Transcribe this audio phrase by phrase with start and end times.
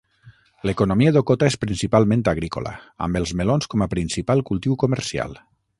[0.69, 2.75] L'economia d'Hokota és principalment agrícola,
[3.09, 5.41] amb els melons com a principal cultiu comercial.